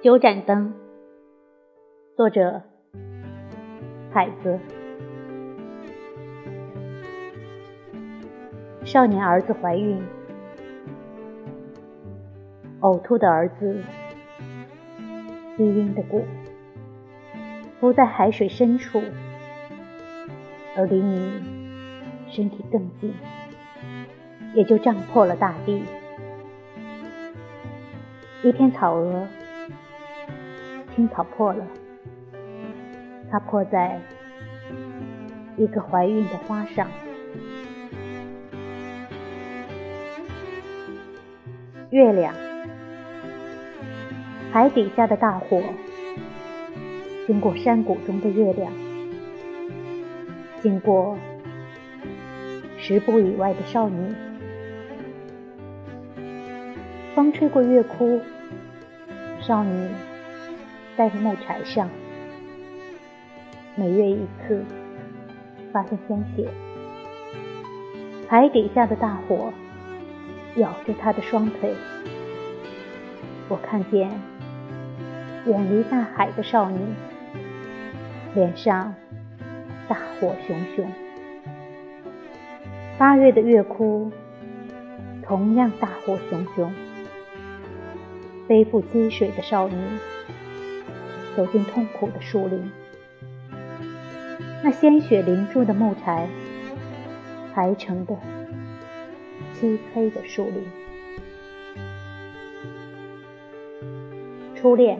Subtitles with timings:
[0.00, 0.72] 九盏灯，
[2.16, 2.62] 作者
[4.12, 4.56] 海子。
[8.84, 10.00] 少年儿子怀孕，
[12.80, 13.82] 呕吐的儿子
[15.56, 16.24] 低音的鼓，
[17.80, 19.02] 浮在海水深处，
[20.76, 21.42] 而离你
[22.28, 23.12] 身体更近，
[24.54, 25.82] 也就胀破了大地。
[28.44, 29.26] 一片草蛾。
[30.98, 31.64] 青草破了，
[33.30, 34.00] 它破在
[35.56, 36.88] 一个怀孕的花上。
[41.90, 42.34] 月亮，
[44.50, 45.62] 海底下的大火，
[47.28, 48.72] 经过山谷中的月亮，
[50.60, 51.16] 经过
[52.76, 54.12] 十步以外的少女，
[57.14, 58.20] 风吹过月窟，
[59.38, 59.88] 少女。
[60.98, 61.88] 在木柴上，
[63.76, 64.64] 每月一次，
[65.72, 66.48] 发现鲜血。
[68.26, 69.52] 海底下的大火
[70.56, 71.72] 咬着他的双腿，
[73.48, 74.10] 我看见
[75.46, 76.80] 远离大海的少女，
[78.34, 78.92] 脸上
[79.86, 80.90] 大火熊熊。
[82.98, 84.10] 八月的月窟
[85.22, 86.74] 同样大火熊熊，
[88.48, 89.76] 背负积水的少女。
[91.38, 92.68] 走进痛苦的树林，
[94.64, 96.28] 那鲜血淋住的木柴
[97.54, 98.16] 排成的
[99.54, 100.64] 漆黑的树林。
[104.56, 104.98] 初恋，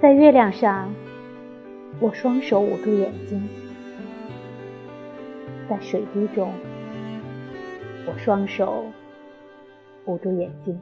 [0.00, 0.92] 在月亮上，
[2.00, 3.42] 我双手捂住眼睛；
[5.70, 6.52] 在水滴中，
[8.08, 8.86] 我双手
[10.06, 10.80] 捂住眼睛。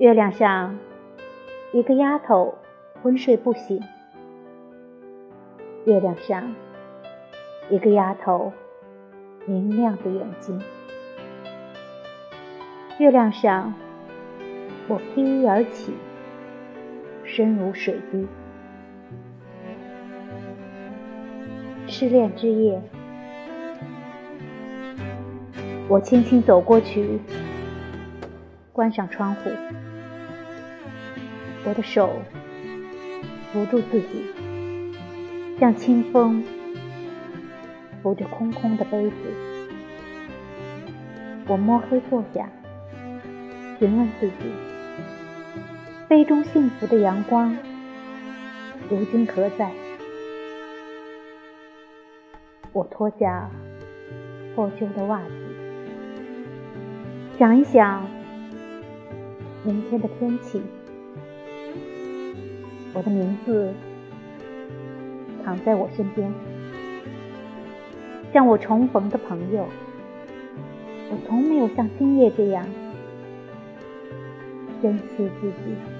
[0.00, 0.78] 月亮上，
[1.74, 2.54] 一个丫头
[3.02, 3.82] 昏睡不醒。
[5.84, 6.54] 月亮上，
[7.68, 8.50] 一个丫头
[9.44, 10.58] 明亮的眼睛。
[12.96, 13.74] 月亮上，
[14.88, 15.92] 我披衣而起，
[17.22, 18.26] 身如水滴。
[21.86, 22.80] 失恋之夜，
[25.88, 27.20] 我轻轻走过去，
[28.72, 29.50] 关上窗户。
[31.64, 32.22] 我的手
[33.52, 34.24] 扶住自己，
[35.58, 36.42] 像清风
[38.02, 39.16] 扶着空空的杯子。
[41.46, 42.48] 我摸黑坐下，
[43.78, 44.34] 询问自己：
[46.08, 47.56] 杯中幸福的阳光，
[48.88, 49.70] 如今何在？
[52.72, 53.50] 我脱下
[54.54, 55.32] 破旧的袜子，
[57.36, 58.06] 想一想
[59.64, 60.62] 明天的天气。
[62.92, 63.72] 我的名字
[65.44, 66.32] 躺在我身边，
[68.32, 69.66] 像我重逢的朋友。
[71.12, 72.64] 我从没有像今夜这样
[74.80, 75.99] 珍惜自己。